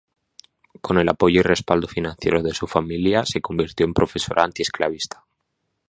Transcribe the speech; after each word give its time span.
Con 0.81 0.97
el 0.97 1.07
apoyo 1.09 1.41
y 1.41 1.43
respaldo 1.43 1.87
financiero 1.87 2.41
de 2.41 2.55
su 2.55 2.65
familia, 2.65 3.23
se 3.23 3.39
convirtió 3.39 3.85
en 3.85 3.93
profesora 3.93 4.43
antiesclavista. 4.43 5.23